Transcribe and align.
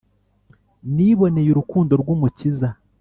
Niboney' 0.95 1.49
urukundo 1.53 1.91
rw'Umukiza, 2.01 2.69